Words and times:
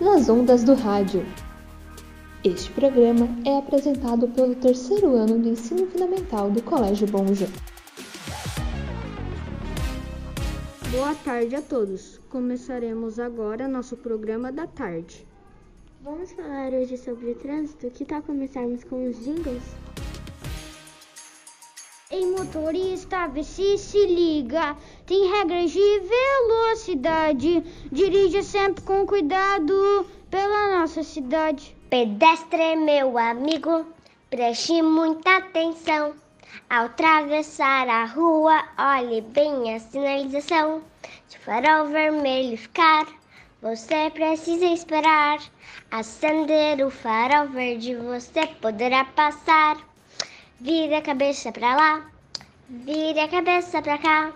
nas 0.00 0.28
ondas 0.28 0.62
do 0.62 0.74
rádio. 0.74 1.26
Este 2.44 2.70
programa 2.70 3.28
é 3.44 3.58
apresentado 3.58 4.28
pelo 4.28 4.54
terceiro 4.54 5.16
ano 5.16 5.38
do 5.38 5.48
ensino 5.48 5.86
fundamental 5.88 6.50
do 6.50 6.62
Colégio 6.62 7.06
Bonja. 7.08 7.48
Boa 10.92 11.14
tarde 11.16 11.56
a 11.56 11.62
todos. 11.62 12.18
Começaremos 12.30 13.18
agora 13.18 13.66
nosso 13.66 13.96
programa 13.96 14.52
da 14.52 14.66
tarde. 14.66 15.26
Vamos 16.00 16.30
falar 16.32 16.72
hoje 16.72 16.96
sobre 16.96 17.32
o 17.32 17.34
trânsito. 17.34 17.90
Que 17.90 18.04
tal 18.04 18.22
começarmos 18.22 18.84
com 18.84 19.04
os 19.04 19.22
jingles? 19.24 19.62
Ei 22.10 22.24
motorista, 22.24 23.26
vê 23.28 23.44
se 23.44 23.76
se 23.76 24.06
liga. 24.06 24.74
Tem 25.04 25.30
regras 25.30 25.70
de 25.70 26.00
velocidade. 26.00 27.62
Dirija 27.92 28.42
sempre 28.42 28.82
com 28.82 29.06
cuidado 29.06 30.06
pela 30.30 30.78
nossa 30.78 31.02
cidade. 31.02 31.76
Pedestre, 31.90 32.76
meu 32.76 33.18
amigo, 33.18 33.84
preste 34.30 34.80
muita 34.80 35.36
atenção. 35.36 36.14
Ao 36.70 36.86
atravessar 36.86 37.86
a 37.86 38.06
rua, 38.06 38.64
olhe 38.78 39.20
bem 39.20 39.74
a 39.74 39.78
sinalização. 39.78 40.82
Se 41.28 41.36
o 41.36 41.40
farol 41.40 41.88
vermelho 41.88 42.56
ficar, 42.56 43.06
você 43.60 44.08
precisa 44.08 44.64
esperar. 44.64 45.40
Acender 45.90 46.82
o 46.86 46.90
farol 46.90 47.48
verde, 47.48 47.94
você 47.96 48.46
poderá 48.62 49.04
passar. 49.04 49.87
Vire 50.60 50.92
a 50.96 51.02
cabeça 51.02 51.52
pra 51.52 51.76
lá, 51.76 52.10
vire 52.68 53.20
a 53.20 53.28
cabeça 53.28 53.80
pra 53.80 53.96
cá. 53.96 54.32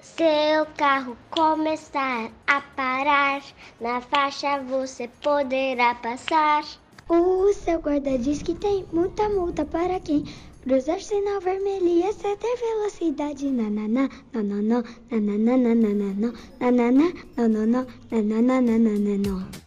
Seu 0.00 0.66
carro 0.76 1.16
começar 1.30 2.28
a 2.48 2.60
parar, 2.60 3.40
na 3.80 4.00
faixa 4.00 4.60
você 4.62 5.08
poderá 5.22 5.94
passar. 5.94 6.64
O 7.08 7.52
seu 7.52 7.80
guarda 7.80 8.18
diz 8.18 8.42
que 8.42 8.54
tem 8.56 8.84
muita 8.92 9.28
multa 9.28 9.64
para 9.64 10.00
quem 10.00 10.24
cruzar 10.64 11.00
sinal 11.00 11.40
vermelho 11.40 11.86
e 11.86 12.02
exceder 12.02 12.58
velocidade. 12.58 13.48
Nananã, 13.48 14.08
nananã, 14.32 14.82
nananã, 15.08 15.56
nananã, 15.56 16.32
nananã, 16.58 17.12
nananã, 17.36 17.86
nananã, 18.10 18.60
nananã. 18.60 19.63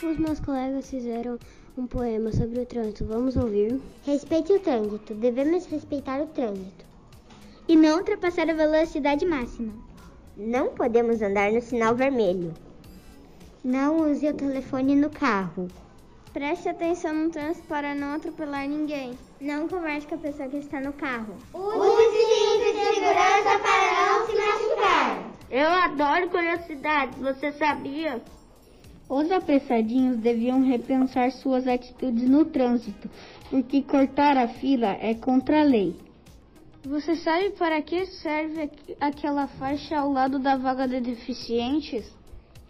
Os 0.00 0.16
meus 0.16 0.38
colegas 0.38 0.88
fizeram 0.88 1.40
um 1.76 1.84
poema 1.84 2.30
sobre 2.30 2.60
o 2.60 2.66
trânsito. 2.66 3.04
Vamos 3.04 3.36
ouvir? 3.36 3.80
Respeite 4.06 4.52
o 4.52 4.60
trânsito. 4.60 5.12
Devemos 5.12 5.66
respeitar 5.66 6.20
o 6.20 6.26
trânsito. 6.28 6.84
E 7.66 7.74
não 7.74 7.98
ultrapassar 7.98 8.48
a 8.48 8.54
velocidade 8.54 9.26
máxima. 9.26 9.72
Não 10.36 10.68
podemos 10.68 11.20
andar 11.20 11.50
no 11.50 11.60
sinal 11.60 11.96
vermelho. 11.96 12.54
Não 13.64 14.08
use 14.08 14.28
o 14.28 14.34
telefone 14.34 14.94
no 14.94 15.10
carro. 15.10 15.66
Preste 16.32 16.68
atenção 16.68 17.12
no 17.12 17.30
trânsito 17.30 17.66
para 17.66 17.92
não 17.92 18.14
atropelar 18.14 18.68
ninguém. 18.68 19.18
Não 19.40 19.66
converse 19.66 20.06
com 20.06 20.14
a 20.14 20.18
pessoa 20.18 20.48
que 20.48 20.58
está 20.58 20.80
no 20.80 20.92
carro. 20.92 21.34
Use 21.52 22.24
cinto 22.24 22.72
de 22.72 22.94
segurança 22.94 23.58
para 23.58 24.16
não 24.16 24.26
se 24.26 24.36
machucar. 24.36 25.30
Eu 25.50 25.68
adoro 25.68 26.30
curiosidades, 26.30 27.18
você 27.18 27.50
sabia? 27.50 28.22
Os 29.08 29.30
apressadinhos 29.30 30.18
deviam 30.18 30.62
repensar 30.62 31.32
suas 31.32 31.66
atitudes 31.66 32.28
no 32.28 32.44
trânsito, 32.44 33.08
porque 33.48 33.82
cortar 33.82 34.36
a 34.36 34.48
fila 34.48 34.98
é 35.00 35.14
contra 35.14 35.60
a 35.60 35.64
lei. 35.64 35.96
Você 36.84 37.16
sabe 37.16 37.50
para 37.50 37.80
que 37.82 38.04
serve 38.06 38.70
aquela 39.00 39.46
faixa 39.46 39.98
ao 39.98 40.12
lado 40.12 40.38
da 40.38 40.56
vaga 40.56 40.86
de 40.86 41.00
deficientes? 41.00 42.04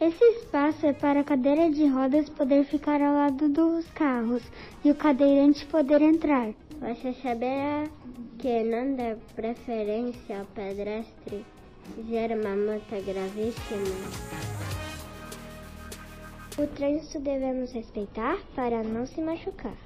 Esse 0.01 0.25
espaço 0.25 0.87
é 0.87 0.93
para 0.93 1.21
a 1.21 1.25
cadeira 1.25 1.71
de 1.71 1.85
rodas 1.87 2.29
poder 2.29 2.65
ficar 2.65 3.03
ao 3.03 3.15
lado 3.15 3.49
dos 3.49 3.85
carros 3.91 4.43
e 4.85 4.91
o 4.93 4.95
cadeirante 4.95 5.67
poder 5.67 6.01
entrar. 6.01 6.53
Você 6.81 7.13
sabia 7.15 7.91
que 8.39 8.63
não 8.63 8.95
dar 8.95 9.17
preferência 9.35 10.39
ao 10.39 10.47
pedestre 10.47 11.45
gera 12.09 12.37
uma 12.37 12.55
multa 12.55 13.01
gravíssima? 13.01 14.48
O 16.59 16.67
trânsito 16.67 17.21
devemos 17.21 17.71
respeitar 17.71 18.37
para 18.57 18.83
não 18.83 19.07
se 19.07 19.21
machucar. 19.21 19.77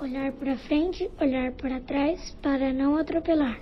Olhar 0.00 0.32
para 0.32 0.58
frente, 0.58 1.08
olhar 1.20 1.52
para 1.52 1.78
trás 1.78 2.36
para 2.42 2.72
não 2.72 2.96
atropelar. 2.96 3.60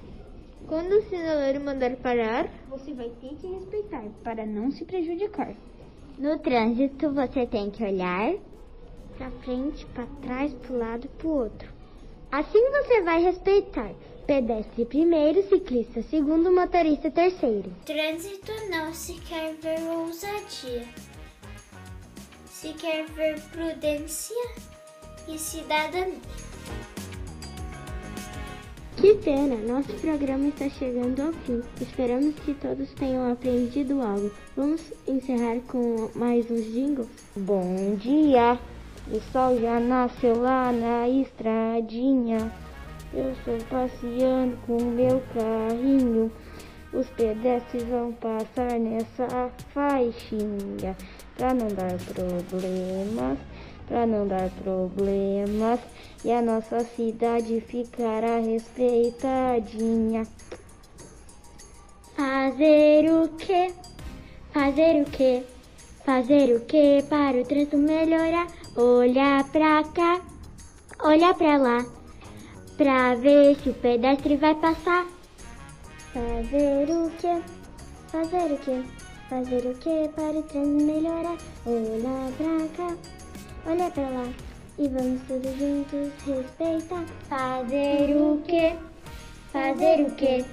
Quando 0.67 0.93
o 0.93 1.03
sinaleiro 1.03 1.63
mandar 1.63 1.95
parar, 1.97 2.49
você 2.67 2.95
vai 2.95 3.11
ter 3.21 3.35
que 3.37 3.47
respeitar 3.47 4.05
para 4.23 4.47
não 4.47 4.71
se 4.71 4.87
prejudicar. 4.87 5.55
No 6.19 6.39
trânsito, 6.39 7.13
você 7.13 7.47
tem 7.47 7.71
que 7.71 7.85
olhar 7.85 8.37
para 9.19 9.31
frente, 9.43 9.85
para 9.95 10.07
trás, 10.23 10.55
para 10.55 10.73
o 10.73 10.79
lado, 10.79 11.07
para 11.19 11.29
o 11.29 11.31
outro. 11.31 11.69
Assim 12.33 12.71
você 12.71 13.03
vai 13.03 13.23
respeitar 13.23 13.93
pedestre 14.27 14.87
primeiro, 14.87 15.43
ciclista 15.43 16.01
segundo, 16.05 16.51
motorista 16.51 17.11
terceiro. 17.11 17.71
Trânsito 17.85 18.53
não 18.71 18.95
se 18.95 19.21
quer 19.21 19.53
ver 19.57 19.79
ousadia 19.91 20.87
se 22.65 22.73
quer 22.73 23.05
ver 23.11 23.39
prudência 23.53 24.35
e 25.29 25.39
cidadania. 25.39 26.19
Que 28.97 29.17
pena, 29.17 29.57
nosso 29.71 29.93
programa 30.01 30.49
está 30.49 30.71
chegando 30.71 31.21
ao 31.21 31.33
fim. 31.45 31.63
Esperamos 31.79 32.35
que 32.37 32.55
todos 32.55 32.91
tenham 32.95 33.31
aprendido 33.31 34.01
algo. 34.01 34.33
Vamos 34.57 34.81
encerrar 35.07 35.61
com 35.69 36.09
mais 36.15 36.51
uns 36.51 36.65
jingles? 36.73 37.09
Bom 37.37 37.97
dia, 37.97 38.59
o 39.13 39.21
sol 39.31 39.61
já 39.61 39.79
nasceu 39.79 40.41
lá 40.41 40.73
na 40.73 41.07
estradinha. 41.07 42.51
Eu 43.13 43.31
estou 43.33 43.59
passeando 43.69 44.57
com 44.67 44.83
meu 44.83 45.23
carrinho. 45.35 46.33
Os 46.95 47.09
pedestres 47.09 47.83
vão 47.89 48.13
passar 48.13 48.79
nessa 48.79 49.51
faixinha 49.75 50.97
para 51.37 51.53
não 51.53 51.67
dar 51.67 51.99
problemas, 52.15 53.39
para 53.89 54.07
não 54.07 54.29
dar 54.29 54.49
problemas 54.63 55.81
e 56.25 56.31
a 56.31 56.41
nossa 56.41 56.85
cidade 56.85 57.61
ficará 57.63 58.39
respeitadinha. 58.39 60.25
Fazer 62.17 63.11
o 63.11 63.29
que? 63.39 63.75
Fazer 64.53 65.03
o 65.03 65.05
que? 65.05 65.43
Fazer 66.05 66.55
o 66.55 66.61
que 66.61 67.03
para 67.11 67.39
o 67.39 67.45
trânsito 67.45 67.77
melhorar? 67.77 68.47
Olhar 68.77 69.43
pra 69.51 69.83
cá, 69.83 70.21
olhar 71.03 71.35
pra 71.35 71.57
lá, 71.57 71.85
pra 72.77 73.17
ver 73.17 73.57
se 73.57 73.71
o 73.71 73.75
pedestre 73.75 74.37
vai 74.37 74.55
passar. 74.55 75.07
Fazer 76.15 76.89
o 76.93 77.11
que? 77.11 77.43
Fazer 78.07 78.53
o 78.53 78.59
que? 78.59 78.85
Fazer 79.29 79.67
o 79.67 79.75
que 79.75 80.09
para 80.15 80.39
o 80.39 80.43
trânsito 80.45 80.85
melhorar? 80.85 81.37
Olhar 81.67 82.31
pra 82.39 82.69
cá, 82.77 82.97
olhar 83.69 83.91
pra 83.91 84.09
lá 84.11 84.29
e 84.79 84.89
vamos 84.89 85.21
todos 85.27 85.59
juntos 85.59 86.13
respeitar. 86.25 87.05
Fazer 87.29 88.17
o 88.17 88.41
que? 88.47 88.77
Fazer 89.53 90.07
o 90.07 90.11
que? 90.13 90.45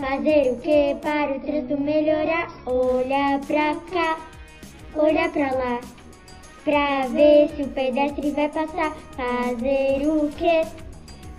Fazer 0.00 0.50
o 0.50 0.56
que 0.56 0.96
para 1.00 1.36
o 1.36 1.40
trânsito 1.42 1.80
melhorar? 1.80 2.48
Olhar 2.66 3.38
pra 3.46 3.76
cá, 3.92 4.18
olhar 4.96 5.30
pra 5.30 5.52
lá 5.52 5.80
pra 6.64 7.06
ver 7.06 7.50
se 7.54 7.62
o 7.62 7.68
pedestre 7.68 8.32
vai 8.32 8.48
passar. 8.48 8.96
Fazer 9.16 10.08
o 10.08 10.28
que? 10.30 10.66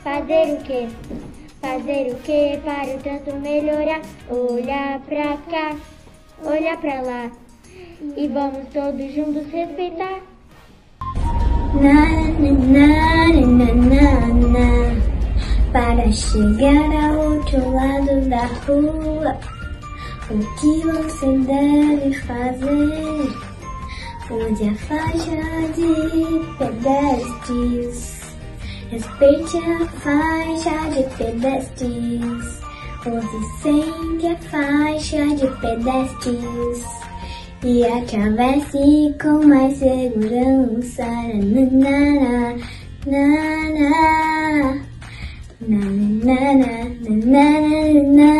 Fazer 0.01 0.53
o 0.53 0.63
que? 0.63 1.28
Fazer 1.61 2.13
o 2.13 2.15
que 2.17 2.59
para 2.63 2.95
o 2.95 2.99
trânsito 2.99 3.35
melhorar? 3.35 4.01
Olhar 4.29 4.99
pra 5.01 5.37
cá, 5.49 5.75
olhar 6.43 6.77
pra 6.77 7.01
lá 7.01 7.31
e 8.15 8.27
vamos 8.27 8.67
todos 8.73 9.13
juntos 9.13 9.45
respeitar. 9.51 10.21
Na, 11.73 12.07
na, 12.39 12.87
na, 13.45 13.73
na, 13.73 14.27
na, 14.33 14.69
Para 15.71 16.11
chegar 16.11 17.09
ao 17.09 17.33
outro 17.33 17.71
lado 17.71 18.29
da 18.29 18.45
rua, 18.65 19.37
o 20.31 20.37
que 20.59 20.73
você 20.87 21.37
deve 21.39 22.13
fazer? 22.21 23.49
Use 24.31 24.69
a 24.69 24.75
faixa 24.75 25.31
de 25.75 25.89
pedestres. 26.57 28.08
Respeite 28.91 29.57
a 29.57 29.85
faixa 30.01 30.89
de 30.89 31.03
pedestres. 31.15 32.61
Use 33.05 33.39
sempre 33.61 34.27
a 34.27 34.37
faixa 34.49 35.23
de 35.35 35.47
pedestres. 35.61 36.85
E 37.63 37.85
atravesse 37.85 39.15
com 39.21 39.45
mais 39.47 39.77
segurança. 39.77 41.05
Na, 41.05 41.65
na, 41.69 42.55
na, 43.05 43.25
na, 45.61 45.85
na, 47.05 48.38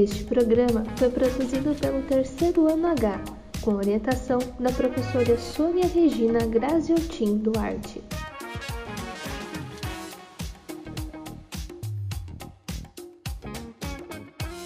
Este 0.00 0.22
programa 0.22 0.84
foi 0.96 1.10
produzido 1.10 1.74
pelo 1.74 2.00
terceiro 2.02 2.72
ano 2.72 2.86
H, 2.86 3.20
com 3.60 3.74
orientação 3.74 4.38
da 4.60 4.70
professora 4.70 5.36
Sônia 5.36 5.88
Regina 5.88 6.46
Graziotin 6.46 7.38
Duarte. 7.38 8.00